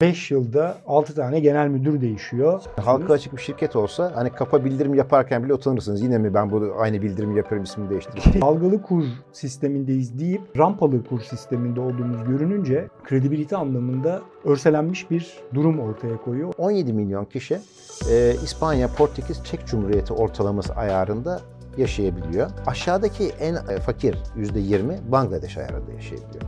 [0.00, 2.62] 5 yılda 6 tane genel müdür değişiyor.
[2.76, 6.02] Halka açık bir şirket olsa hani kapa bildirim yaparken bile utanırsınız.
[6.02, 8.40] Yine mi ben bu aynı bildirimi yapıyorum ismini değiştireyim.
[8.40, 16.16] Dalgalı kur sistemindeyiz deyip rampalı kur sisteminde olduğumuz görününce kredibilite anlamında örselenmiş bir durum ortaya
[16.16, 16.52] koyuyor.
[16.58, 17.58] 17 milyon kişi
[18.10, 21.40] e, İspanya, Portekiz, Çek Cumhuriyeti ortalaması ayarında
[21.76, 22.50] yaşayabiliyor.
[22.66, 26.42] Aşağıdaki en fakir %20 Bangladeş ayarında yaşayabiliyor.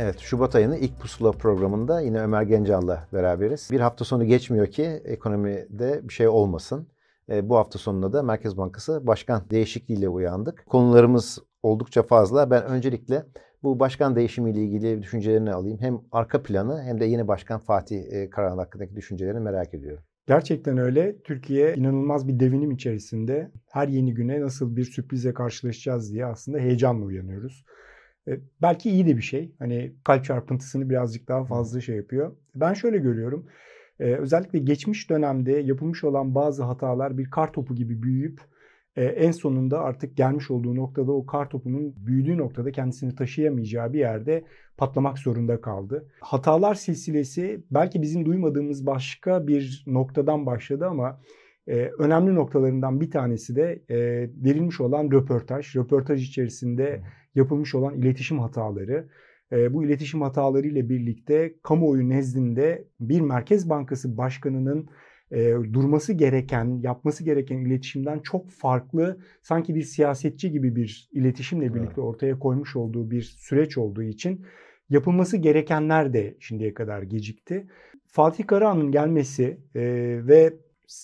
[0.00, 3.68] Evet, Şubat ayının ilk pusula programında yine Ömer Gencal'la beraberiz.
[3.72, 6.88] Bir hafta sonu geçmiyor ki ekonomide bir şey olmasın.
[7.30, 10.66] E, bu hafta sonunda da Merkez Bankası başkan değişikliğiyle uyandık.
[10.66, 12.50] Konularımız oldukça fazla.
[12.50, 13.24] Ben öncelikle
[13.62, 15.78] bu başkan değişimiyle ilgili düşüncelerini alayım.
[15.80, 20.04] Hem arka planı hem de yeni başkan Fatih e, Karahan hakkındaki düşüncelerini merak ediyorum.
[20.26, 21.16] Gerçekten öyle.
[21.22, 23.50] Türkiye inanılmaz bir devinim içerisinde.
[23.70, 27.64] Her yeni güne nasıl bir sürprize karşılaşacağız diye aslında heyecanla uyanıyoruz.
[28.28, 29.52] E, belki iyi de bir şey.
[29.58, 32.36] Hani kalp çarpıntısını birazcık daha fazla şey yapıyor.
[32.54, 33.46] Ben şöyle görüyorum.
[34.00, 38.40] E, özellikle geçmiş dönemde yapılmış olan bazı hatalar bir kar topu gibi büyüyüp
[38.96, 43.98] e, en sonunda artık gelmiş olduğu noktada o kar topunun büyüdüğü noktada kendisini taşıyamayacağı bir
[43.98, 44.44] yerde
[44.76, 46.08] patlamak zorunda kaldı.
[46.20, 51.20] Hatalar silsilesi belki bizim duymadığımız başka bir noktadan başladı ama
[51.98, 53.96] önemli noktalarından bir tanesi de e,
[54.44, 55.76] verilmiş olan röportaj.
[55.76, 57.02] Röportaj içerisinde
[57.38, 59.08] yapılmış olan iletişim hataları.
[59.70, 64.88] Bu iletişim hataları ile birlikte kamuoyu nezdinde bir Merkez Bankası Başkanı'nın
[65.30, 72.00] e, durması gereken, yapması gereken iletişimden çok farklı, sanki bir siyasetçi gibi bir iletişimle birlikte
[72.00, 74.46] ortaya koymuş olduğu bir süreç olduğu için
[74.90, 77.66] yapılması gerekenler de şimdiye kadar gecikti.
[78.06, 79.82] Fatih Karahan'ın gelmesi e,
[80.26, 80.54] ve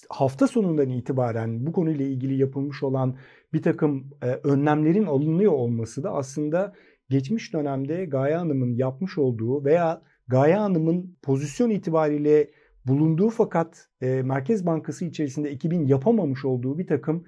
[0.09, 3.17] hafta sonundan itibaren bu konuyla ilgili yapılmış olan
[3.55, 6.73] bir takım e, önlemlerin alınıyor olması da aslında
[7.09, 12.51] geçmiş dönemde Gaye Hanım'ın yapmış olduğu veya Gaye Hanım'ın pozisyon itibariyle
[12.87, 17.25] bulunduğu fakat e, Merkez Bankası içerisinde ekibin yapamamış olduğu bir takım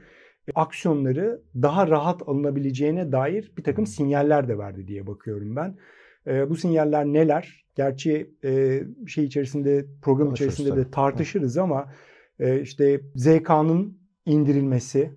[0.49, 5.77] e, aksiyonları daha rahat alınabileceğine dair bir takım sinyaller de verdi diye bakıyorum ben.
[6.27, 7.67] E, bu sinyaller neler?
[7.77, 11.93] Gerçi e, şey içerisinde program içerisinde de tartışırız ama
[12.39, 15.13] e, işte ZK'nın indirilmesi,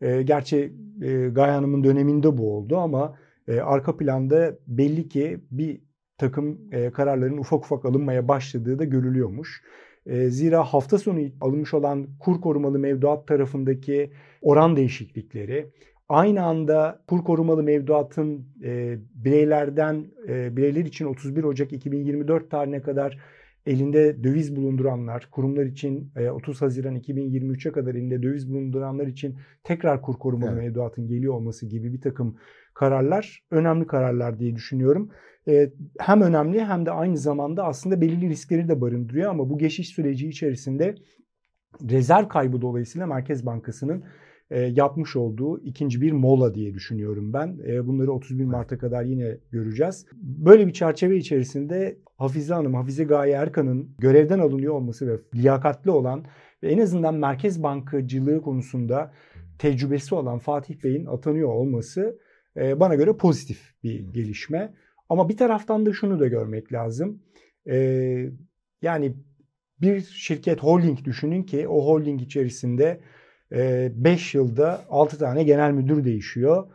[0.00, 0.72] e, gerçi
[1.02, 3.18] e, Gaye Hanım'ın döneminde bu oldu ama
[3.48, 5.80] e, arka planda belli ki bir
[6.18, 9.62] takım e, kararların ufak ufak alınmaya başladığı da görülüyormuş.
[10.06, 14.10] E, zira hafta sonu alınmış olan kur korumalı mevduat tarafındaki
[14.42, 15.70] oran değişiklikleri,
[16.08, 23.18] aynı anda kur korumalı mevduatın e, bireylerden e, bireyler için 31 Ocak 2024 tarihine kadar
[23.66, 30.02] elinde döviz bulunduranlar, kurumlar için 30 e, Haziran 2023'e kadar elinde döviz bulunduranlar için tekrar
[30.02, 30.62] kur korumalı evet.
[30.62, 32.36] mevduatın geliyor olması gibi bir takım
[32.74, 35.10] kararlar önemli kararlar diye düşünüyorum.
[35.48, 39.88] E, hem önemli hem de aynı zamanda aslında belirli riskleri de barındırıyor ama bu geçiş
[39.88, 40.94] süreci içerisinde
[41.90, 44.04] rezerv kaybı dolayısıyla Merkez Bankası'nın
[44.54, 47.58] e, yapmış olduğu ikinci bir mola diye düşünüyorum ben.
[47.66, 50.06] E, bunları 31 Mart'a kadar yine göreceğiz.
[50.12, 56.24] Böyle bir çerçeve içerisinde Hafize Hanım, Hafize Gaye Erkan'ın görevden alınıyor olması ve liyakatli olan
[56.62, 59.12] ve en azından merkez bankacılığı konusunda
[59.58, 62.18] tecrübesi olan Fatih Bey'in atanıyor olması
[62.56, 64.74] e, bana göre pozitif bir gelişme.
[65.08, 67.22] Ama bir taraftan da şunu da görmek lazım.
[68.82, 69.14] Yani
[69.80, 73.00] bir şirket holding düşünün ki o holding içerisinde
[73.50, 76.66] 5 yılda 6 tane genel müdür değişiyor.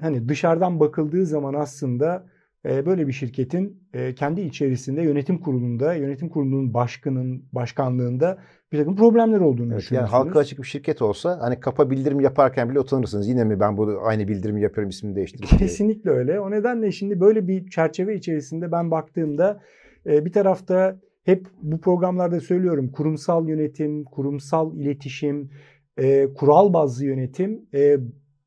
[0.00, 2.26] Hani dışarıdan bakıldığı zaman aslında
[2.64, 3.82] böyle bir şirketin
[4.16, 8.38] kendi içerisinde yönetim kurulunda, yönetim kurulunun başkanın başkanlığında
[8.72, 12.70] bir takım problemler olduğunu evet, Yani halka açık bir şirket olsa hani kapa bildirim yaparken
[12.70, 13.28] bile utanırsınız.
[13.28, 16.40] Yine mi ben bu aynı bildirimi yapıyorum ismini değiştireyim Kesinlikle öyle.
[16.40, 19.60] O nedenle şimdi böyle bir çerçeve içerisinde ben baktığımda
[20.06, 25.50] bir tarafta hep bu programlarda söylüyorum kurumsal yönetim, kurumsal iletişim,
[25.96, 27.96] e, kural bazlı yönetim e,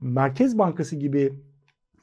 [0.02, 1.33] Merkez Bankası gibi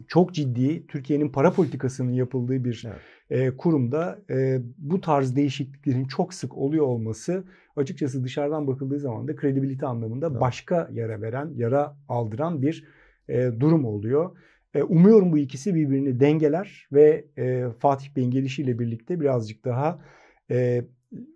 [0.08, 3.00] çok ciddi Türkiye'nin para politikasının yapıldığı bir evet.
[3.30, 7.44] e, kurumda e, bu tarz değişikliklerin çok sık oluyor olması
[7.76, 10.40] açıkçası dışarıdan bakıldığı zaman da kredibilite anlamında evet.
[10.40, 12.84] başka yara veren, yara aldıran bir
[13.28, 14.36] e, durum oluyor.
[14.74, 20.00] E, umuyorum bu ikisi birbirini dengeler ve e, Fatih Bey'in gelişiyle birlikte birazcık daha
[20.50, 20.84] e,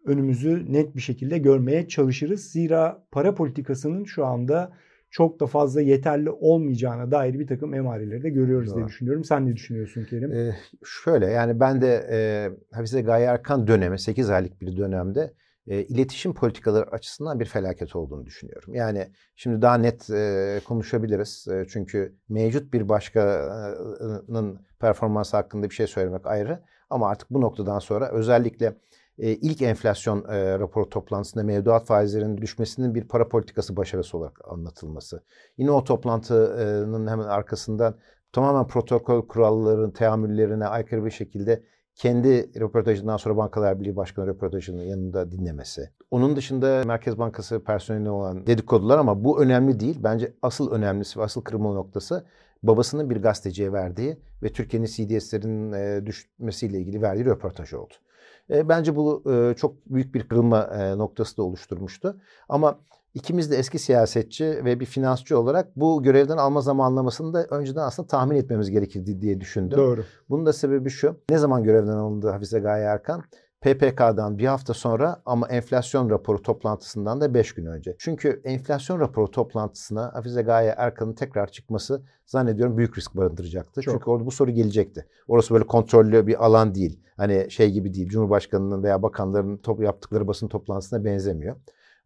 [0.04, 2.40] önümüzü net bir şekilde görmeye çalışırız.
[2.40, 4.72] Zira para politikasının şu anda
[5.10, 8.76] çok da fazla yeterli olmayacağına dair bir takım emareleri de görüyoruz Doğru.
[8.76, 9.24] diye düşünüyorum.
[9.24, 10.32] Sen ne düşünüyorsun Kerim?
[10.32, 12.18] Ee, şöyle yani ben de e,
[12.76, 15.32] Hafize Gaye Erkan dönemi 8 aylık bir dönemde
[15.66, 18.74] e, iletişim politikaları açısından bir felaket olduğunu düşünüyorum.
[18.74, 21.48] Yani şimdi daha net e, konuşabiliriz.
[21.48, 26.62] E, çünkü mevcut bir başkanın performansı hakkında bir şey söylemek ayrı.
[26.90, 28.76] Ama artık bu noktadan sonra özellikle
[29.18, 35.22] e, ilk enflasyon e, raporu toplantısında mevduat faizlerinin düşmesinin bir para politikası başarısı olarak anlatılması.
[35.58, 37.96] Yine o toplantının hemen arkasından
[38.32, 41.62] tamamen protokol kurallarının teamüllerine aykırı bir şekilde
[41.94, 45.90] kendi röportajından sonra Bankalar Birliği Başkanı röportajının yanında dinlemesi.
[46.10, 49.98] Onun dışında Merkez Bankası personeli olan dedikodular ama bu önemli değil.
[50.00, 52.26] Bence asıl önemlisi ve asıl kırılma noktası
[52.62, 57.94] babasının bir gazeteciye verdiği ve Türkiye'nin CDS'lerin e, düşmesiyle ilgili verdiği röportaj oldu.
[58.50, 62.16] E, bence bu e, çok büyük bir kırılma e, noktası da oluşturmuştu.
[62.48, 62.78] Ama
[63.14, 68.08] ikimiz de eski siyasetçi ve bir finansçı olarak bu görevden alma zamanlamasını da önceden aslında
[68.08, 69.78] tahmin etmemiz gerekirdi diye düşündüm.
[69.78, 70.04] Doğru.
[70.30, 71.16] Bunun da sebebi şu.
[71.30, 73.22] Ne zaman görevden alındı Hafize Gaye Erkan?
[73.60, 77.96] PPK'dan bir hafta sonra ama enflasyon raporu toplantısından da beş gün önce.
[77.98, 83.82] Çünkü enflasyon raporu toplantısına Hafize Gaye Erkan'ın tekrar çıkması zannediyorum büyük risk barındıracaktı.
[83.82, 83.94] Çok.
[83.94, 85.06] Çünkü orada bu soru gelecekti.
[85.28, 87.00] Orası böyle kontrollü bir alan değil.
[87.16, 88.08] Hani şey gibi değil.
[88.08, 91.56] Cumhurbaşkanının veya bakanların top yaptıkları basın toplantısına benzemiyor.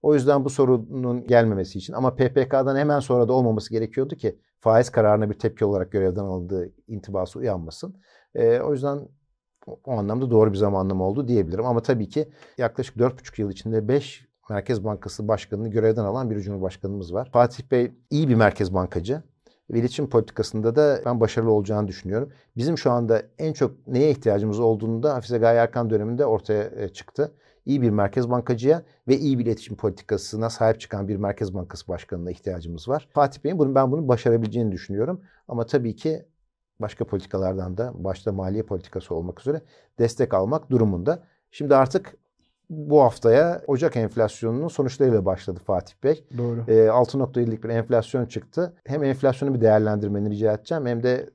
[0.02, 4.90] O yüzden bu sorunun gelmemesi için ama PPK'dan hemen sonra da olmaması gerekiyordu ki faiz
[4.90, 7.96] kararına bir tepki olarak görevden alındığı intibası uyanmasın.
[8.34, 9.08] E, o yüzden
[9.66, 11.66] o anlamda doğru bir zamanlama oldu diyebilirim.
[11.66, 12.28] Ama tabii ki
[12.58, 17.30] yaklaşık 4,5 yıl içinde 5 Merkez Bankası Başkanı'nı görevden alan bir Cumhurbaşkanımız var.
[17.32, 19.22] Fatih Bey iyi bir merkez bankacı
[19.70, 22.32] ve iletişim politikasında da ben başarılı olacağını düşünüyorum.
[22.56, 26.88] Bizim şu anda en çok neye ihtiyacımız olduğunu da Hafize Gaye Erkan döneminde ortaya e,
[26.88, 27.32] çıktı.
[27.66, 32.30] İyi bir merkez bankacıya ve iyi bir iletişim politikasına sahip çıkan bir merkez bankası başkanına
[32.30, 33.08] ihtiyacımız var.
[33.12, 35.20] Fatih Bey'in bunu, ben bunu başarabileceğini düşünüyorum.
[35.48, 36.24] Ama tabii ki
[36.80, 39.60] başka politikalardan da başta maliye politikası olmak üzere
[39.98, 41.22] destek almak durumunda.
[41.50, 42.16] Şimdi artık
[42.70, 46.24] bu haftaya Ocak enflasyonunun sonuçlarıyla başladı Fatih Bey.
[46.38, 46.64] Doğru.
[46.68, 48.74] E, 6.7'lik bir enflasyon çıktı.
[48.84, 51.30] Hem enflasyonu bir değerlendirmeni rica edeceğim hem de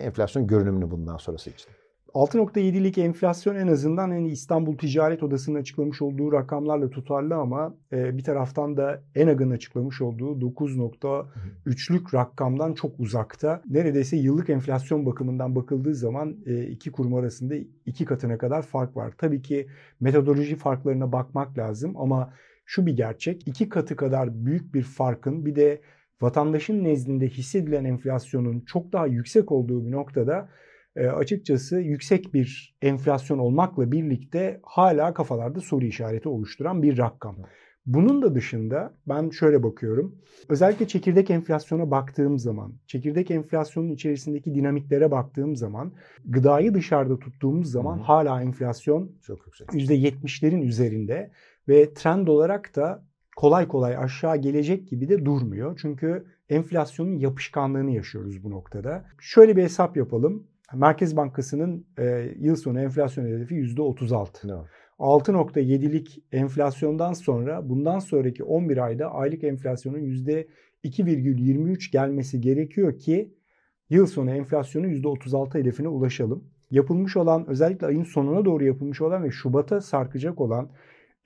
[0.00, 1.70] enflasyon görünümünü bundan sonrası için.
[2.16, 8.24] 6.7'lik enflasyon en azından hani İstanbul Ticaret Odası'nın açıklamış olduğu rakamlarla tutarlı ama e, bir
[8.24, 13.62] taraftan da ENAG'ın açıklamış olduğu 9.3'lük rakamdan çok uzakta.
[13.70, 17.54] Neredeyse yıllık enflasyon bakımından bakıldığı zaman e, iki kurum arasında
[17.86, 19.12] iki katına kadar fark var.
[19.18, 19.66] Tabii ki
[20.00, 22.32] metodoloji farklarına bakmak lazım ama
[22.64, 23.48] şu bir gerçek.
[23.48, 25.80] iki katı kadar büyük bir farkın bir de
[26.20, 30.48] vatandaşın nezdinde hissedilen enflasyonun çok daha yüksek olduğu bir noktada
[30.96, 37.36] e, açıkçası yüksek bir enflasyon olmakla birlikte hala kafalarda soru işareti oluşturan bir rakam.
[37.86, 40.18] Bunun da dışında ben şöyle bakıyorum.
[40.48, 45.92] Özellikle çekirdek enflasyona baktığım zaman, çekirdek enflasyonun içerisindeki dinamiklere baktığım zaman,
[46.24, 48.02] gıdayı dışarıda tuttuğumuz zaman Hı.
[48.02, 49.68] hala enflasyon çok yüksek.
[49.68, 51.30] %70'lerin üzerinde
[51.68, 53.04] ve trend olarak da
[53.36, 55.78] kolay kolay aşağı gelecek gibi de durmuyor.
[55.82, 59.04] Çünkü enflasyonun yapışkanlığını yaşıyoruz bu noktada.
[59.20, 60.46] Şöyle bir hesap yapalım.
[60.74, 64.48] Merkez Bankası'nın e, yıl sonu enflasyon hedefi %36.
[64.48, 64.64] No.
[64.98, 73.34] 6.7'lik enflasyondan sonra bundan sonraki 11 ayda aylık enflasyonun %2,23 gelmesi gerekiyor ki
[73.90, 76.44] yıl sonu enflasyonu %36 hedefine ulaşalım.
[76.70, 80.70] Yapılmış olan özellikle ayın sonuna doğru yapılmış olan ve Şubat'a sarkacak olan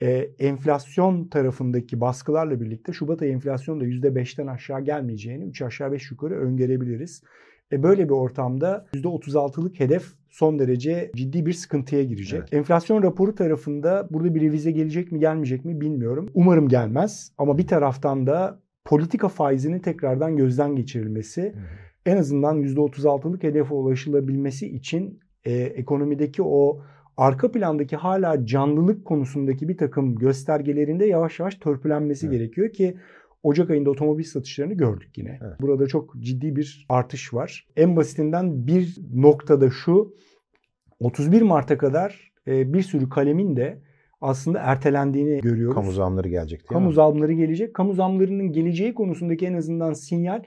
[0.01, 0.09] e,
[0.39, 6.39] enflasyon tarafındaki baskılarla birlikte Şubat ayı enflasyon da %5'ten aşağı gelmeyeceğini 3 aşağı 5 yukarı
[6.39, 7.23] öngörebiliriz.
[7.71, 12.39] E böyle bir ortamda %36'lık hedef son derece ciddi bir sıkıntıya girecek.
[12.41, 12.53] Evet.
[12.53, 16.29] Enflasyon raporu tarafında burada bir revize gelecek mi gelmeyecek mi bilmiyorum.
[16.33, 21.59] Umarım gelmez ama bir taraftan da politika faizinin tekrardan gözden geçirilmesi hı
[22.05, 26.81] en azından %36'lık hedefe ulaşılabilmesi için e, ekonomideki o
[27.17, 32.37] arka plandaki hala canlılık konusundaki bir takım göstergelerinde yavaş yavaş törpülenmesi evet.
[32.37, 32.97] gerekiyor ki
[33.43, 35.39] Ocak ayında otomobil satışlarını gördük yine.
[35.41, 35.61] Evet.
[35.61, 37.67] Burada çok ciddi bir artış var.
[37.75, 40.15] En basitinden bir noktada şu
[40.99, 43.81] 31 Mart'a kadar e, bir sürü kalemin de
[44.21, 45.75] aslında ertelendiğini görüyoruz.
[45.75, 46.93] Kamu zamları gelecek değil Kamu mi?
[46.93, 47.73] zamları gelecek.
[47.73, 50.43] Kamu zamlarının geleceği konusundaki en azından sinyal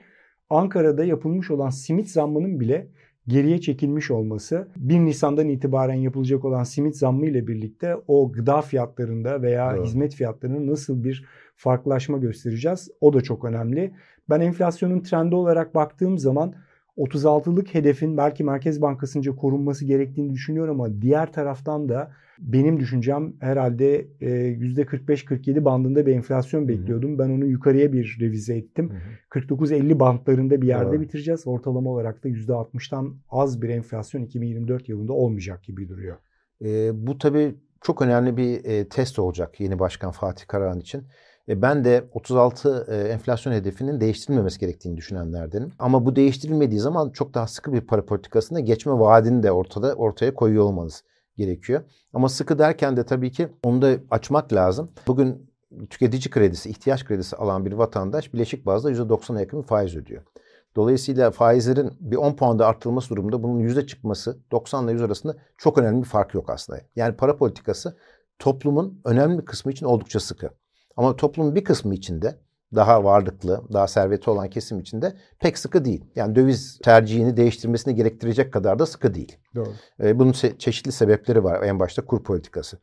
[0.49, 2.87] Ankara'da yapılmış olan simit zammının bile
[3.27, 9.41] geriye çekilmiş olması 1 Nisan'dan itibaren yapılacak olan simit zammı ile birlikte o gıda fiyatlarında
[9.41, 9.85] veya evet.
[9.85, 11.25] hizmet fiyatlarının nasıl bir
[11.55, 12.89] farklılaşma göstereceğiz.
[13.01, 13.93] O da çok önemli.
[14.29, 16.53] Ben enflasyonun trendi olarak baktığım zaman
[16.97, 24.07] 36'lık hedefin belki Merkez Bankası'nca korunması gerektiğini düşünüyorum ama diğer taraftan da benim düşüncem herhalde
[24.21, 27.19] %45-47 e, bandında bir enflasyon bekliyordum.
[27.19, 28.91] Ben onu yukarıya bir revize ettim.
[29.29, 31.47] 49-50 bandlarında bir yerde bitireceğiz.
[31.47, 36.17] Ortalama olarak da %60'tan az bir enflasyon 2024 yılında olmayacak gibi duruyor.
[36.65, 41.03] E, bu tabii çok önemli bir e, test olacak yeni başkan Fatih Karahan için.
[41.49, 45.71] E, ben de 36 e, enflasyon hedefinin değiştirilmemesi gerektiğini düşünenlerdenim.
[45.79, 50.33] Ama bu değiştirilmediği zaman çok daha sıkı bir para politikasına geçme vaadini de ortada ortaya
[50.33, 51.03] koyuyor olmanız
[51.37, 51.81] gerekiyor.
[52.13, 54.91] Ama sıkı derken de tabii ki onu da açmak lazım.
[55.07, 55.51] Bugün
[55.89, 60.23] tüketici kredisi, ihtiyaç kredisi alan bir vatandaş bileşik bazda %90'a yakın bir faiz ödüyor.
[60.75, 65.77] Dolayısıyla faizlerin bir 10 puanda arttırılması durumunda bunun yüzde çıkması 90 ile 100 arasında çok
[65.77, 66.81] önemli bir fark yok aslında.
[66.95, 67.97] Yani para politikası
[68.39, 70.49] toplumun önemli bir kısmı için oldukça sıkı.
[70.97, 72.39] Ama toplumun bir kısmı içinde
[72.75, 76.05] daha varlıklı, daha serveti olan kesim içinde pek sıkı değil.
[76.15, 79.37] Yani döviz tercihini değiştirmesini gerektirecek kadar da sıkı değil.
[79.55, 79.69] Doğru.
[80.19, 81.63] bunun se- çeşitli sebepleri var.
[81.63, 82.79] En başta kur politikası.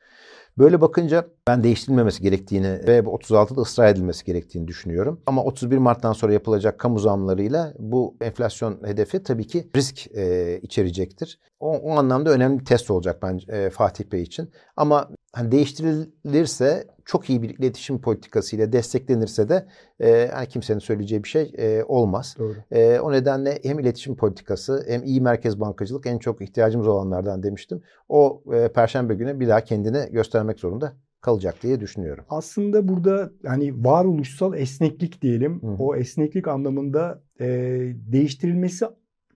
[0.58, 5.20] Böyle bakınca ben değiştirilmemesi gerektiğini ve 36'da ısrar edilmesi gerektiğini düşünüyorum.
[5.26, 11.40] Ama 31 Mart'tan sonra yapılacak kamu zamlarıyla bu enflasyon hedefi tabii ki risk e, içerecektir.
[11.60, 14.50] O, o anlamda önemli bir test olacak bence e, Fatih Bey için.
[14.76, 19.66] Ama hani değiştirilirse çok iyi bir iletişim politikasıyla desteklenirse de
[20.00, 22.36] e, hani kimsenin söyleyeceği bir şey e, olmaz.
[22.38, 22.54] Doğru.
[22.70, 27.82] E, o nedenle hem iletişim politikası hem iyi merkez bankacılık en çok ihtiyacımız olanlardan demiştim.
[28.08, 32.24] O e, perşembe günü bir daha kendini göstermek zorunda kalacak diye düşünüyorum.
[32.28, 35.62] Aslında burada yani varoluşsal esneklik diyelim.
[35.62, 35.66] Hı.
[35.78, 37.46] O esneklik anlamında e,
[38.12, 38.86] değiştirilmesi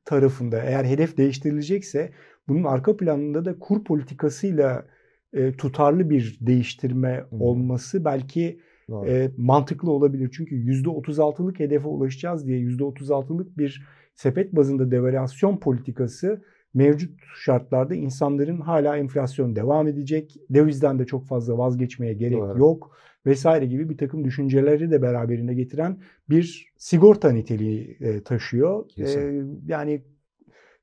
[0.05, 2.11] tarafında eğer hedef değiştirilecekse
[2.49, 4.85] bunun arka planında da kur politikasıyla
[5.33, 7.37] e, tutarlı bir değiştirme hı.
[7.37, 9.09] olması belki Doğru.
[9.09, 10.31] e, mantıklı olabilir.
[10.33, 16.43] Çünkü %36'lık hedefe ulaşacağız diye %36'lık bir sepet bazında devalüasyon politikası
[16.75, 22.59] mevcut şartlarda insanların hala enflasyon devam edecek, dövizden de çok fazla vazgeçmeye gerek Doğru.
[22.59, 28.85] yok vesaire gibi bir takım düşünceleri de beraberinde getiren bir sigorta niteliği e, taşıyor.
[28.99, 30.03] E, yani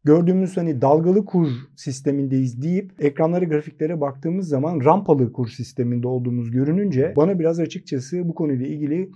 [0.04, 7.14] gördüğümüz hani dalgalı kur sistemindeyiz deyip ekranlara grafiklere baktığımız zaman rampalı kur sisteminde olduğumuz görününce
[7.16, 9.10] bana biraz açıkçası bu konuyla ilgili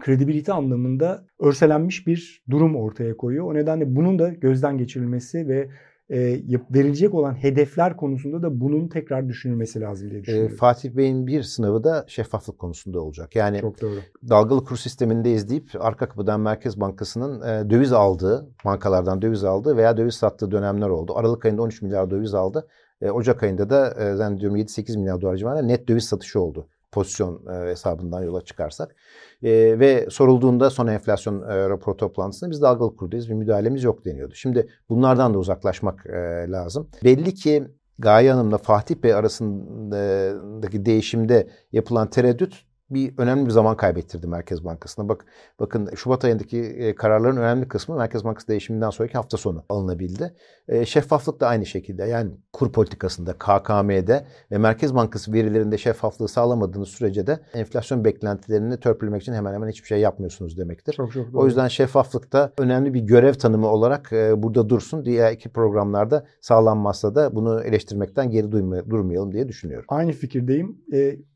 [0.00, 3.46] kredibilite anlamında örselenmiş bir durum ortaya koyuyor.
[3.46, 5.68] O nedenle bunun da gözden geçirilmesi ve
[6.12, 6.40] e,
[6.74, 10.56] verilecek olan hedefler konusunda da bunun tekrar düşünülmesi lazım diye E, düşünüyorum.
[10.56, 13.36] Fatih Bey'in bir sınavı da şeffaflık konusunda olacak.
[13.36, 13.94] Yani Çok doğru.
[14.28, 19.96] dalgalı kur sistemindeyiz deyip arka kapıdan Merkez Bankası'nın e, döviz aldığı, bankalardan döviz aldığı veya
[19.96, 21.12] döviz sattığı dönemler oldu.
[21.16, 22.66] Aralık ayında 13 milyar döviz aldı.
[23.02, 26.66] E, Ocak ayında da e, zannediyorum 7-8 milyar dolar civarında net döviz satışı oldu.
[26.92, 28.96] Pozisyon e, hesabından yola çıkarsak.
[29.42, 34.34] E, ve sorulduğunda son enflasyon e, raporu toplantısında biz dalgalı kurdayız bir müdahalemiz yok deniyordu.
[34.34, 36.06] Şimdi bunlardan da uzaklaşmak
[36.48, 36.88] lazım.
[37.04, 37.64] Belli ki
[37.98, 45.08] Gaye Hanım'la Fatih Bey arasındaki değişimde yapılan tereddüt bir önemli bir zaman kaybettirdi Merkez Bankası'na.
[45.08, 45.24] Bak
[45.60, 50.34] bakın Şubat ayındaki e, kararların önemli kısmı Merkez Bankası değişiminden sonraki hafta sonu alınabildi.
[50.68, 52.04] E, şeffaflık da aynı şekilde.
[52.04, 59.22] Yani kur politikasında, KKM'de ve Merkez Bankası verilerinde şeffaflığı sağlamadığınız sürece de enflasyon beklentilerini törpülemek
[59.22, 60.92] için hemen hemen hiçbir şey yapmıyorsunuz demektir.
[60.92, 61.34] Çok çok.
[61.34, 65.04] O yüzden şeffaflık da önemli bir görev tanımı olarak e, burada dursun.
[65.04, 68.52] Diğer iki programlarda sağlanmazsa da bunu eleştirmekten geri
[68.90, 69.86] durmayalım diye düşünüyorum.
[69.88, 70.78] Aynı fikirdeyim.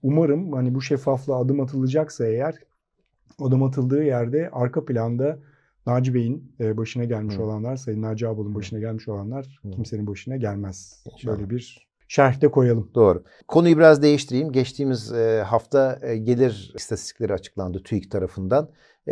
[0.02, 2.54] Umarım hani bu şeffaflığa adım atılacaksa eğer
[3.40, 5.38] adım atıldığı yerde arka planda
[5.86, 7.42] Naci Bey'in e, başına gelmiş Hı.
[7.42, 8.54] olanlar, Sayın Naci Ağbal'ın Hı.
[8.54, 9.70] başına gelmiş olanlar Hı.
[9.70, 11.04] kimsenin başına gelmez.
[11.12, 11.36] İnşallah.
[11.36, 12.90] Böyle bir şerhte koyalım.
[12.94, 13.24] Doğru.
[13.48, 14.52] Konuyu biraz değiştireyim.
[14.52, 18.68] Geçtiğimiz e, hafta e, gelir istatistikleri açıklandı TÜİK tarafından.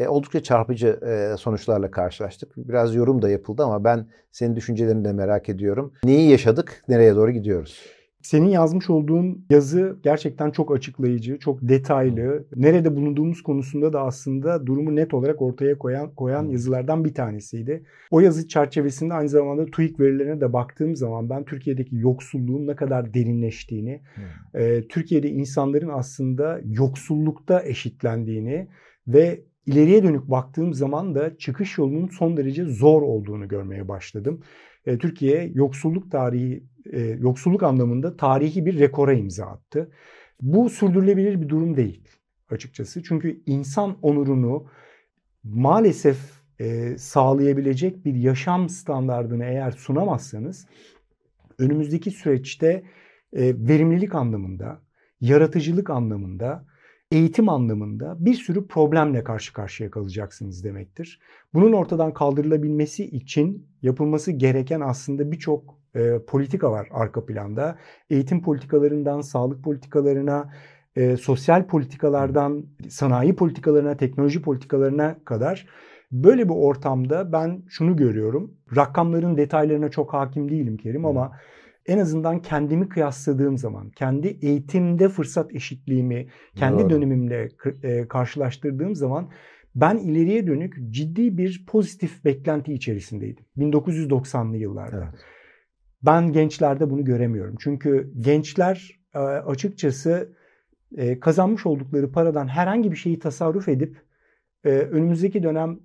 [0.09, 1.01] Oldukça çarpıcı
[1.39, 2.53] sonuçlarla karşılaştık.
[2.57, 5.93] Biraz yorum da yapıldı ama ben senin düşüncelerini de merak ediyorum.
[6.05, 7.81] Neyi yaşadık, nereye doğru gidiyoruz?
[8.25, 12.47] Senin yazmış olduğun yazı gerçekten çok açıklayıcı, çok detaylı.
[12.57, 17.85] Nerede bulunduğumuz konusunda da aslında durumu net olarak ortaya koyan koyan yazılardan bir tanesiydi.
[18.11, 23.15] O yazı çerçevesinde aynı zamanda TÜİK verilerine de baktığım zaman ben Türkiye'deki yoksulluğun ne kadar
[23.15, 24.01] derinleştiğini,
[24.55, 28.69] e, Türkiye'de insanların aslında yoksullukta eşitlendiğini
[29.09, 34.41] ve ileriye dönük baktığım zaman da çıkış yolunun son derece zor olduğunu görmeye başladım.
[34.85, 39.91] Türkiye yoksulluk tarihi e, yoksulluk anlamında tarihi bir rekora imza attı.
[40.43, 42.09] Bu sürdürülebilir bir durum değil
[42.51, 43.03] açıkçası.
[43.03, 44.67] Çünkü insan onurunu
[45.45, 46.19] maalesef
[46.61, 50.67] e, sağlayabilecek bir yaşam standardını eğer sunamazsanız
[51.59, 52.83] önümüzdeki süreçte
[53.33, 54.83] e, verimlilik anlamında,
[55.21, 56.67] yaratıcılık anlamında,
[57.11, 61.21] eğitim anlamında bir sürü problemle karşı karşıya kalacaksınız demektir.
[61.55, 67.79] Bunun ortadan kaldırılabilmesi için yapılması gereken aslında birçok e, politika var arka planda.
[68.11, 70.51] Eğitim politikalarından sağlık politikalarına,
[70.97, 75.67] e, sosyal politikalardan sanayi politikalarına, teknoloji politikalarına kadar
[76.13, 78.55] böyle bir ortamda ben şunu görüyorum.
[78.77, 81.33] Rakamların detaylarına çok hakim değilim Kerim ama
[81.87, 86.91] en azından kendimi kıyasladığım zaman, kendi eğitimde fırsat eşitliğimi kendi Doğru.
[86.91, 87.49] dönemimle
[87.83, 89.31] e, karşılaştırdığım zaman
[89.75, 93.45] ben ileriye dönük ciddi bir pozitif beklenti içerisindeydim.
[93.59, 94.97] 1990'lı yıllarda.
[94.97, 95.34] Evet.
[96.07, 97.57] Ben gençlerde bunu göremiyorum.
[97.59, 100.29] Çünkü gençler e, açıkçası
[100.97, 103.97] e, kazanmış oldukları paradan herhangi bir şeyi tasarruf edip
[104.65, 105.79] e, önümüzdeki dönem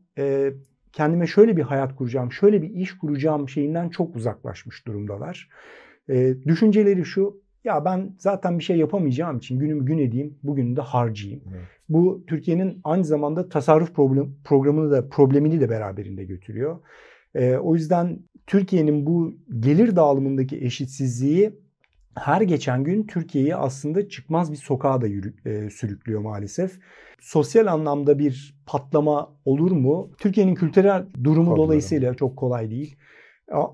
[0.94, 5.50] kendime şöyle bir hayat kuracağım, şöyle bir iş kuracağım şeyinden çok uzaklaşmış durumdalar.
[6.48, 11.44] Düşünceleri şu, ya ben zaten bir şey yapamayacağım için günümü gün edeyim, bugünü de harcayayım.
[11.50, 11.62] Evet.
[11.90, 16.80] Bu Türkiye'nin aynı zamanda tasarruf problem, programını da problemini de beraberinde götürüyor.
[17.36, 21.60] E, o yüzden Türkiye'nin bu gelir dağılımındaki eşitsizliği
[22.16, 26.80] her geçen gün Türkiye'yi aslında çıkmaz bir sokağa da yürü, e, sürüklüyor maalesef.
[27.20, 30.12] Sosyal anlamda bir patlama olur mu?
[30.18, 31.58] Türkiye'nin kültürel durumu Anladım.
[31.58, 32.96] dolayısıyla çok kolay değil.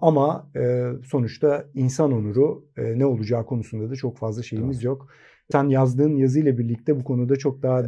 [0.01, 5.07] Ama e, sonuçta insan onuru e, ne olacağı konusunda da çok fazla şeyimiz yok.
[5.51, 7.87] Sen yazdığın yazıyla birlikte bu konuda çok daha e,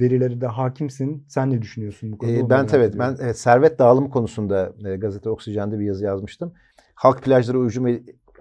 [0.00, 1.24] verilere de hakimsin.
[1.28, 2.36] Sen ne düşünüyorsun bu konuda?
[2.36, 6.52] Ee, ben evet ben evet, servet dağılımı konusunda e, gazete Oksijen'de bir yazı yazmıştım.
[6.94, 7.86] Halk plajlara hücum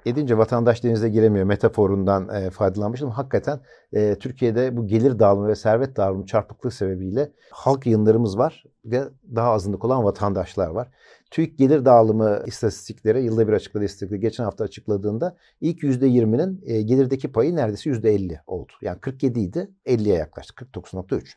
[0.06, 3.10] edince vatandaş denize giremiyor metaforundan e, faydalanmıştım.
[3.10, 3.60] Hakikaten
[3.94, 9.04] e, Türkiye'de bu gelir dağılımı ve servet dağılımı çarpıklığı sebebiyle halk yığınlarımız var ve
[9.36, 10.88] daha azınlık olan vatandaşlar var.
[11.34, 17.32] TÜİK gelir dağılımı istatistikleri yılda bir açıkladığı istatistikleri geçen hafta açıkladığında ilk %20'nin e, gelirdeki
[17.32, 18.72] payı neredeyse %50 oldu.
[18.82, 21.34] Yani 47 idi 50'ye yaklaştı 49.3.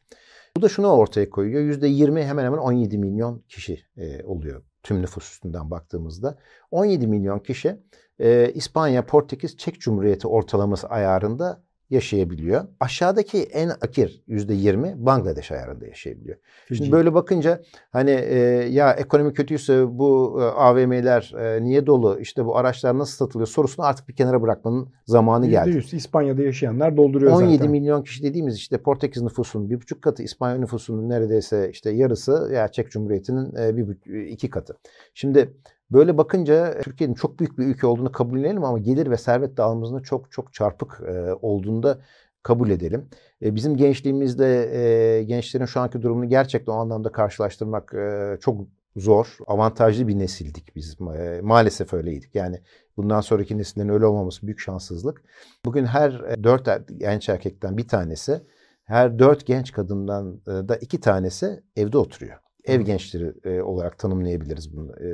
[0.56, 1.62] Bu da şunu ortaya koyuyor.
[1.62, 6.38] %20 hemen hemen 17 milyon kişi e, oluyor tüm nüfus üstünden baktığımızda.
[6.70, 7.80] 17 milyon kişi
[8.18, 12.64] e, İspanya, Portekiz, Çek Cumhuriyeti ortalaması ayarında yaşayabiliyor.
[12.80, 16.36] Aşağıdaki en akir yüzde yirmi Bangladeş ayarında yaşayabiliyor.
[16.66, 16.78] Fiji.
[16.78, 18.38] Şimdi böyle bakınca hani e,
[18.70, 23.86] ya ekonomi kötüyse bu e, AVM'ler e, niye dolu işte bu araçlar nasıl satılıyor sorusunu
[23.86, 25.70] artık bir kenara bırakmanın zamanı geldi.
[25.70, 27.66] %100 İspanya'da yaşayanlar dolduruyor 17 zaten.
[27.66, 32.50] 17 milyon kişi dediğimiz işte Portekiz nüfusunun bir buçuk katı İspanya nüfusunun neredeyse işte yarısı
[32.54, 33.86] ya Çek Cumhuriyeti'nin e, bir
[34.26, 34.76] iki katı.
[35.14, 35.54] Şimdi
[35.90, 40.32] Böyle bakınca Türkiye'nin çok büyük bir ülke olduğunu kabullenelim ama gelir ve servet dağılımımızın çok
[40.32, 41.98] çok çarpık e, olduğunu da
[42.42, 43.08] kabul edelim.
[43.42, 44.70] E, bizim gençliğimizde
[45.18, 48.60] e, gençlerin şu anki durumunu gerçekten o anlamda karşılaştırmak e, çok
[48.96, 49.36] zor.
[49.46, 50.96] Avantajlı bir nesildik biz.
[51.18, 52.34] E, maalesef öyleydik.
[52.34, 52.60] Yani
[52.96, 55.22] bundan sonraki nesillerin öyle olmaması büyük şanssızlık.
[55.64, 58.42] Bugün her e, dört er, genç erkekten bir tanesi,
[58.84, 64.76] her dört genç kadından e, da iki tanesi evde oturuyor ev gençleri e, olarak tanımlayabiliriz
[64.76, 65.08] bunu e,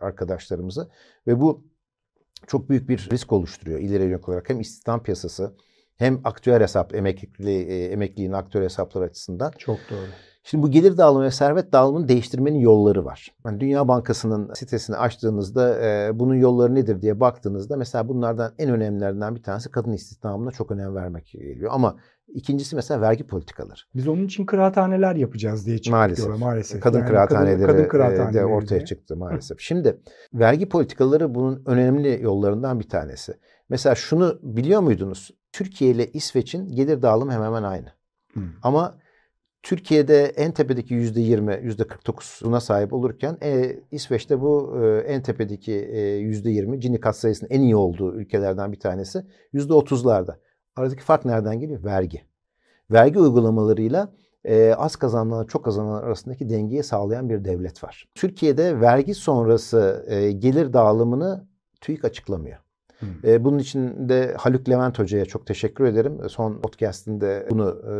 [0.00, 0.88] arkadaşlarımızı.
[1.26, 1.64] Ve bu
[2.46, 5.54] çok büyük bir risk oluşturuyor ileri yönelik olarak hem istihdam piyasası
[5.96, 9.52] hem aktüel hesap emekli e, emekliliğin aktüel hesapları açısından.
[9.58, 10.06] Çok doğru.
[10.46, 13.34] Şimdi bu gelir dağılımı ve servet dağılımını değiştirmenin yolları var.
[13.46, 19.34] Yani Dünya Bankası'nın sitesini açtığınızda e, bunun yolları nedir diye baktığınızda mesela bunlardan en önemlilerinden
[19.34, 21.70] bir tanesi kadın istihdamına çok önem vermek geliyor.
[21.74, 21.96] Ama
[22.28, 23.80] İkincisi mesela vergi politikaları.
[23.94, 26.38] Biz onun için kıraathaneler yapacağız diye çıktık maalesef.
[26.38, 26.80] maalesef.
[26.80, 28.84] Kadın yani kıraathaneleri kadın, kadın kıraathaneleri de ortaya diye.
[28.84, 29.60] çıktı maalesef.
[29.60, 30.00] Şimdi
[30.34, 33.34] vergi politikaları bunun önemli yollarından bir tanesi.
[33.68, 35.30] Mesela şunu biliyor muydunuz?
[35.52, 37.88] Türkiye ile İsveç'in gelir dağılımı hemen hemen aynı.
[38.62, 38.98] Ama
[39.64, 45.22] Türkiye'de en tepedeki yüzde yirmi, yüzde kırk dokuzuna sahip olurken e, İsveç'te bu e, en
[45.22, 50.38] tepedeki e, yüzde yirmi Gini kat sayısının en iyi olduğu ülkelerden bir tanesi yüzde otuzlarda.
[50.76, 51.84] Aradaki fark nereden geliyor?
[51.84, 52.22] Vergi.
[52.90, 54.12] Vergi uygulamalarıyla
[54.44, 58.08] e, az kazananlar çok kazananlar arasındaki dengeyi sağlayan bir devlet var.
[58.14, 61.46] Türkiye'de vergi sonrası e, gelir dağılımını
[61.80, 62.58] TÜİK açıklamıyor.
[62.98, 63.08] Hmm.
[63.24, 66.18] E, bunun için de Haluk Levent Hoca'ya çok teşekkür ederim.
[66.28, 67.92] Son podcastinde bunu e,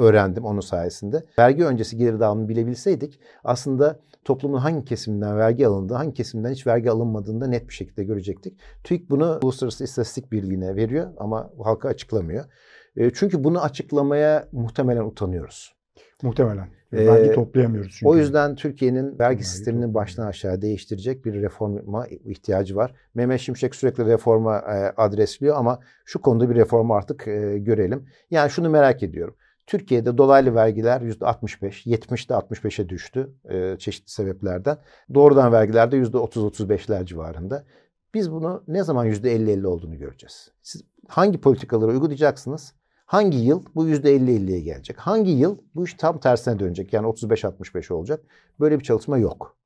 [0.00, 1.24] öğrendim onun sayesinde.
[1.38, 6.90] Vergi öncesi gelir dağılımını bilebilseydik aslında toplumun hangi kesiminden vergi alındığı, hangi kesimden hiç vergi
[6.90, 8.60] alınmadığını da net bir şekilde görecektik.
[8.84, 12.44] TÜİK bunu Uluslararası İstatistik Birliği'ne veriyor ama halka açıklamıyor.
[12.96, 15.76] E, çünkü bunu açıklamaya muhtemelen utanıyoruz.
[16.22, 16.68] Muhtemelen.
[16.92, 18.08] Vergi ee, toplayamıyoruz çünkü.
[18.08, 22.94] O yüzden Türkiye'nin vergi, vergi sisteminin baştan aşağı değiştirecek bir reforma ihtiyacı var.
[23.14, 28.06] Mehmet Şimşek sürekli reforma e, adresliyor ama şu konuda bir reformu artık e, görelim.
[28.30, 29.36] Yani şunu merak ediyorum.
[29.68, 34.78] Türkiye'de dolaylı vergiler %65, 70'de 65'e düştü e, çeşitli sebeplerden.
[35.14, 37.64] Doğrudan vergiler de %30-35'ler civarında.
[38.14, 40.50] Biz bunu ne zaman %50-50 olduğunu göreceğiz.
[40.62, 42.74] Siz hangi politikaları uygulayacaksınız?
[43.06, 44.98] Hangi yıl bu %50-50'ye gelecek?
[44.98, 46.92] Hangi yıl bu iş tam tersine dönecek?
[46.92, 48.20] Yani 35-65 olacak.
[48.60, 49.56] Böyle bir çalışma yok.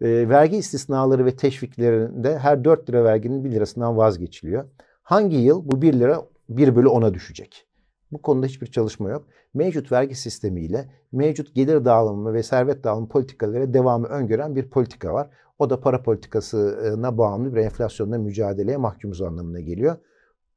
[0.00, 4.64] E, vergi istisnaları ve teşviklerinde her 4 lira verginin 1 lirasından vazgeçiliyor.
[5.02, 7.65] Hangi yıl bu 1 lira 1 bölü 10'a düşecek?
[8.12, 9.26] Bu konuda hiçbir çalışma yok.
[9.54, 15.30] Mevcut vergi sistemiyle mevcut gelir dağılımı ve servet dağılımı politikaları devamı öngören bir politika var.
[15.58, 19.96] O da para politikasına bağımlı bir enflasyonla mücadeleye mahkumuz anlamına geliyor.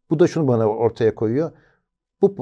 [0.10, 1.52] Bu da şunu bana ortaya koyuyor.
[2.22, 2.38] Bu,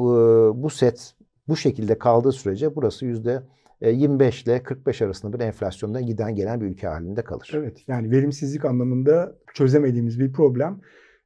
[0.63, 1.13] bu set
[1.47, 3.43] bu şekilde kaldığı sürece burası yüzde
[3.81, 7.51] 25 ile 45 arasında bir enflasyonda giden gelen bir ülke halinde kalır.
[7.53, 10.81] Evet yani verimsizlik anlamında çözemediğimiz bir problem.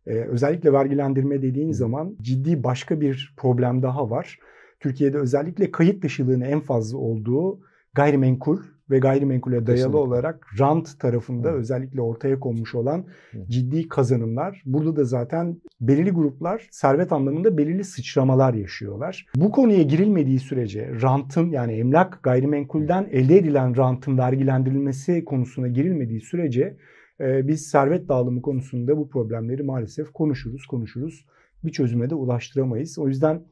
[0.07, 4.39] Ee, özellikle vergilendirme dediğin zaman ciddi başka bir problem daha var.
[4.79, 7.59] Türkiye'de özellikle kayıt dışılığının en fazla olduğu
[7.93, 8.57] gayrimenkul
[8.89, 9.97] ve gayrimenkule dayalı Kesinlikle.
[9.97, 11.53] olarak rant tarafında Hı.
[11.53, 13.37] özellikle ortaya konmuş olan Hı.
[13.49, 14.61] ciddi kazanımlar.
[14.65, 19.25] Burada da zaten belirli gruplar servet anlamında belirli sıçramalar yaşıyorlar.
[19.35, 26.77] Bu konuya girilmediği sürece rantın yani emlak gayrimenkulden elde edilen rantın vergilendirilmesi konusuna girilmediği sürece
[27.21, 31.25] biz servet dağılımı konusunda bu problemleri maalesef konuşuruz, konuşuruz.
[31.63, 32.99] Bir çözüme de ulaştıramayız.
[32.99, 33.43] O yüzden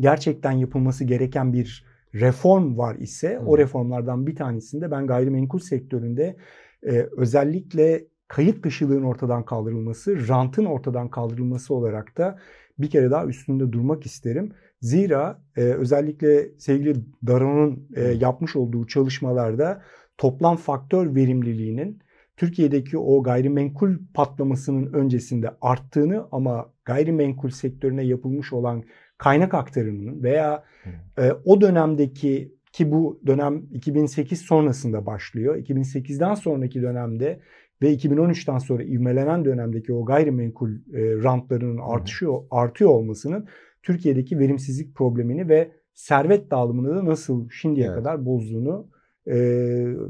[0.00, 1.84] gerçekten yapılması gereken bir
[2.14, 6.36] reform var ise o reformlardan bir tanesinde ben gayrimenkul sektöründe
[6.82, 12.38] e, özellikle kayıt dışılığın ortadan kaldırılması, rantın ortadan kaldırılması olarak da
[12.78, 14.52] bir kere daha üstünde durmak isterim.
[14.80, 16.94] Zira e, özellikle sevgili
[17.26, 19.82] Daron'un e, yapmış olduğu çalışmalarda
[20.18, 21.98] toplam faktör verimliliğinin
[22.40, 28.82] Türkiye'deki o gayrimenkul patlamasının öncesinde arttığını ama gayrimenkul sektörüne yapılmış olan
[29.18, 30.64] kaynak aktarımının veya
[31.18, 35.56] e, o dönemdeki ki bu dönem 2008 sonrasında başlıyor.
[35.56, 37.40] 2008'den sonraki dönemde
[37.82, 43.46] ve 2013'ten sonra ivmelenen dönemdeki o gayrimenkul e, rantlarının artışıyor artıyor olmasının
[43.82, 47.96] Türkiye'deki verimsizlik problemini ve servet dağılımını da nasıl şimdiye evet.
[47.96, 48.86] kadar bozduğunu
[49.26, 49.36] e,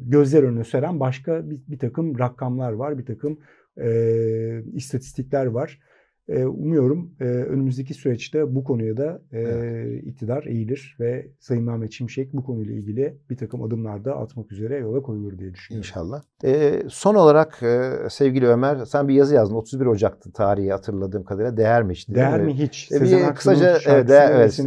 [0.00, 3.38] gözler önüne seren başka bir, bir takım rakamlar var, bir takım
[3.76, 5.80] e, istatistikler var.
[6.30, 10.04] Ee, umuyorum e, önümüzdeki süreçte bu konuya da e, evet.
[10.04, 14.76] iktidar eğilir ve Sayın Mehmet Şimşek bu konuyla ilgili bir takım adımlar da atmak üzere
[14.76, 15.88] yola koyulur diye düşünüyorum.
[15.88, 16.22] İnşallah.
[16.44, 21.56] E, son olarak e, sevgili Ömer sen bir yazı yazdın 31 Ocak'tı tarihi hatırladığım kadarıyla
[21.56, 22.08] değer mi hiç?
[22.08, 22.92] Değer mi hiç?
[22.92, 24.60] E, bir kısaca evet, değer, evet,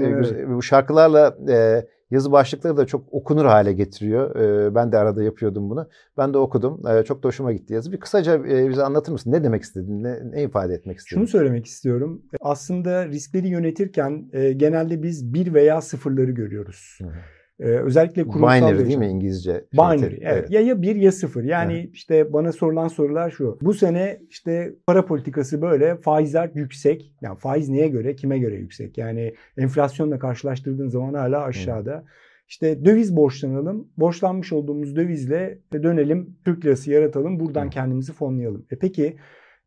[0.47, 4.35] bu şarkılarla e, yazı başlıkları da çok okunur hale getiriyor.
[4.35, 5.89] Ee, ben de arada yapıyordum bunu.
[6.17, 6.81] Ben de okudum.
[6.87, 7.91] Ee, çok da hoşuma gitti yazı.
[7.91, 9.31] Bir kısaca e, bize anlatır mısın?
[9.31, 10.03] Ne demek istedin?
[10.03, 11.15] Ne, ne ifade etmek istedin?
[11.15, 12.21] Şunu söylemek istiyorum.
[12.41, 16.97] Aslında riskleri yönetirken e, genelde biz bir veya sıfırları görüyoruz.
[17.01, 17.13] Hı hı.
[17.59, 19.65] Ee, özellikle kurumsal Binary değil mi İngilizce?
[19.73, 20.19] Binary evet.
[20.21, 20.51] evet.
[20.51, 21.43] Ya ya bir ya sıfır.
[21.43, 21.89] Yani evet.
[21.93, 23.57] işte bana sorulan sorular şu.
[23.61, 27.13] Bu sene işte para politikası böyle faizler yüksek.
[27.21, 28.97] Yani faiz neye göre kime göre yüksek?
[28.97, 31.95] Yani enflasyonla karşılaştırdığın zaman hala aşağıda.
[31.95, 32.03] Hı.
[32.47, 33.87] İşte döviz borçlanalım.
[33.97, 37.39] Borçlanmış olduğumuz dövizle dönelim Türk lirası yaratalım.
[37.39, 37.69] Buradan Hı.
[37.69, 38.65] kendimizi fonlayalım.
[38.71, 39.17] E peki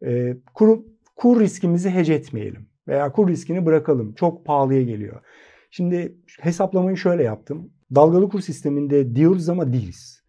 [0.06, 0.78] e, kur,
[1.16, 2.68] kur riskimizi hece etmeyelim.
[2.88, 4.14] Veya kur riskini bırakalım.
[4.14, 5.20] Çok pahalıya geliyor.
[5.70, 7.70] Şimdi hesaplamayı şöyle yaptım.
[7.94, 10.22] Dalgalı kur sisteminde diyoruz ama değiliz.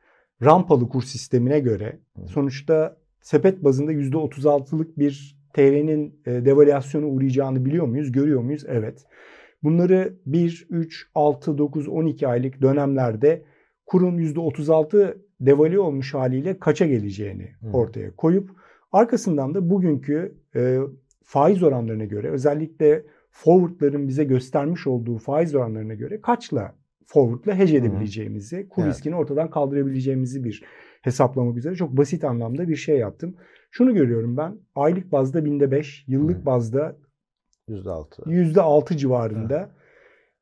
[0.44, 8.12] Rampalı kur sistemine göre sonuçta sepet bazında %36'lık bir TL'nin e, devalüasyona uğrayacağını biliyor muyuz?
[8.12, 8.64] Görüyor muyuz?
[8.68, 9.06] Evet.
[9.64, 13.44] Bunları 1, 3, 6, 9, 12 aylık dönemlerde
[13.86, 18.50] kurun %36 devalü olmuş haliyle kaça geleceğini ortaya koyup
[18.92, 20.80] arkasından da bugünkü e,
[21.24, 26.76] faiz oranlarına göre özellikle forwardların bize göstermiş olduğu faiz oranlarına göre kaçla
[27.08, 28.94] forward'la hedge edebileceğimizi, kur evet.
[28.94, 30.64] riskini ortadan kaldırabileceğimizi bir
[31.02, 33.36] hesaplamak üzere çok basit anlamda bir şey yaptım.
[33.72, 34.58] Şunu görüyorum ben.
[34.76, 36.46] Aylık bazda binde 5, yıllık Hı.
[36.46, 36.98] bazda
[37.70, 38.30] %6.
[38.30, 39.78] %6 civarında.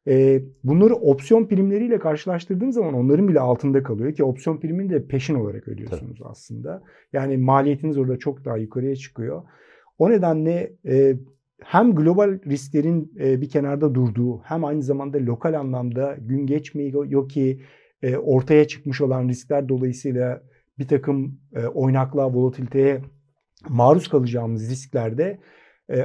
[0.08, 5.36] E, bunları opsiyon primleriyle karşılaştırdığım zaman onların bile altında kalıyor ki opsiyon primini de peşin
[5.36, 6.30] olarak ödüyorsunuz Tabii.
[6.30, 6.84] aslında.
[7.13, 9.43] Yani maliyetiniz orada çok daha yukarıya çıkıyor.
[9.97, 11.15] O nedenle e,
[11.63, 17.62] hem global risklerin e, bir kenarda durduğu hem aynı zamanda lokal anlamda gün geçmiyor ki
[18.02, 20.44] e, ortaya çıkmış olan riskler dolayısıyla
[20.80, 23.02] bir takım e, oynaklığa, volatiliteye
[23.70, 25.39] maruz kalacağımız risklerde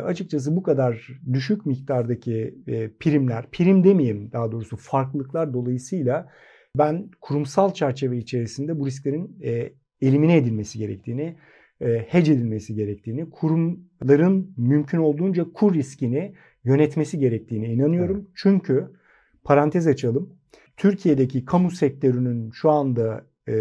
[0.04, 2.54] açıkçası bu kadar düşük miktardaki
[3.00, 6.28] primler, prim demeyeyim daha doğrusu farklılıklar dolayısıyla
[6.78, 11.36] ben kurumsal çerçeve içerisinde bu risklerin e, elimine edilmesi gerektiğini,
[11.80, 18.16] e, hedge edilmesi gerektiğini, kurumların mümkün olduğunca kur riskini yönetmesi gerektiğine inanıyorum.
[18.16, 18.28] Evet.
[18.34, 18.90] Çünkü
[19.44, 20.30] parantez açalım.
[20.76, 23.54] Türkiye'deki kamu sektörünün şu anda e,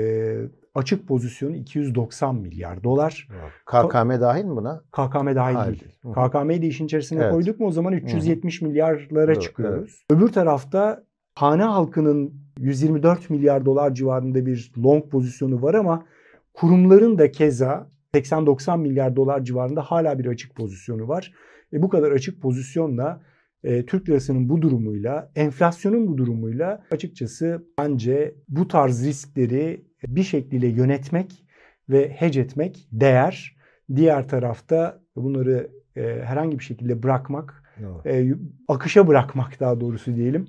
[0.75, 3.27] açık pozisyonu 290 milyar dolar.
[3.65, 4.81] KKM dahil mi buna?
[4.91, 5.79] KKM dahil Hayır.
[5.79, 5.95] değil.
[6.01, 6.11] Hı.
[6.11, 7.33] KKM'yi de işin içerisine evet.
[7.33, 8.65] koyduk mu o zaman 370 Hı.
[8.65, 10.05] milyarlara evet, çıkıyoruz.
[10.11, 10.19] Evet.
[10.19, 11.03] Öbür tarafta
[11.35, 16.05] hane halkının 124 milyar dolar civarında bir long pozisyonu var ama
[16.53, 21.33] kurumların da keza 80-90 milyar dolar civarında hala bir açık pozisyonu var.
[21.73, 23.21] E bu kadar açık pozisyonla
[23.63, 30.67] e, Türk lirasının bu durumuyla, enflasyonun bu durumuyla açıkçası bence bu tarz riskleri bir şekilde
[30.67, 31.45] yönetmek
[31.89, 33.57] ve hedge etmek değer.
[33.95, 37.63] Diğer tarafta bunları e, herhangi bir şekilde bırakmak,
[38.05, 38.33] e,
[38.67, 40.47] akışa bırakmak daha doğrusu diyelim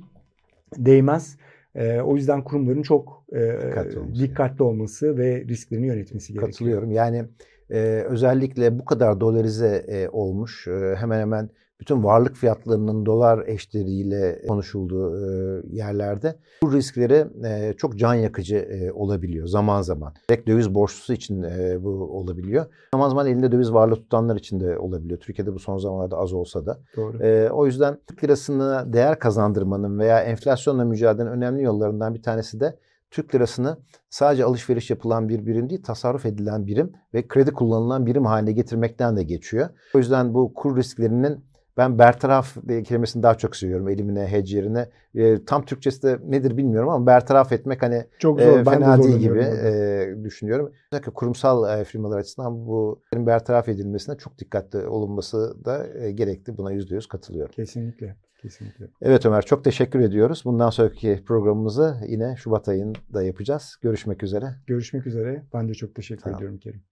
[0.76, 1.38] değmez.
[1.74, 6.52] E, o yüzden kurumların çok e, dikkatli, olması, dikkatli olması ve risklerini yönetmesi gerekiyor.
[6.52, 6.92] Katılıyorum.
[6.92, 7.24] Yani
[7.70, 7.78] e,
[8.08, 15.16] özellikle bu kadar dolarize e, olmuş e, hemen hemen bütün varlık fiyatlarının dolar eşleriyle konuşulduğu
[15.16, 20.14] e, yerlerde bu riskleri e, çok can yakıcı e, olabiliyor zaman zaman.
[20.28, 21.42] Direkt döviz borçlusu için
[21.84, 22.66] bu olabiliyor.
[22.94, 25.20] Zaman zaman elinde döviz varlığı tutanlar için de olabiliyor.
[25.20, 26.78] Türkiye'de bu son zamanlarda az olsa da.
[26.96, 27.18] Doğru.
[27.54, 32.76] O yüzden Türk lirasını değer kazandırmanın veya enflasyonla mücadelenin önemli yollarından bir tanesi de
[33.10, 33.76] Türk lirasını
[34.10, 39.16] sadece alışveriş yapılan bir birim değil, tasarruf edilen birim ve kredi kullanılan birim haline getirmekten
[39.16, 39.68] de geçiyor.
[39.94, 41.44] O yüzden bu kur risklerinin
[41.76, 44.88] ben bertaraf kelimesini daha çok seviyorum elimine, hedge yerine.
[45.14, 49.02] E, tam Türkçesi de nedir bilmiyorum ama bertaraf etmek hani çok zor, e, fena de
[49.02, 50.72] değil gibi e, düşünüyorum.
[50.92, 56.56] Özellikle kurumsal e, firmalar açısından bu bertaraf edilmesine çok dikkatli olunması da e, gerekli.
[56.56, 57.52] Buna yüzde yüz katılıyorum.
[57.52, 58.16] Kesinlikle.
[58.42, 58.86] Kesinlikle.
[59.02, 60.42] Evet Ömer çok teşekkür ediyoruz.
[60.44, 63.76] Bundan sonraki programımızı yine Şubat ayında yapacağız.
[63.82, 64.54] Görüşmek üzere.
[64.66, 65.42] Görüşmek üzere.
[65.54, 66.38] Ben de çok teşekkür tamam.
[66.38, 66.82] ediyorum Kerim.